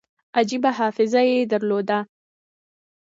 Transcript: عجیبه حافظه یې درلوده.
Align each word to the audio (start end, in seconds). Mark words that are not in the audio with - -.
عجیبه 0.37 0.71
حافظه 0.79 1.21
یې 1.31 1.37
درلوده. 1.51 1.99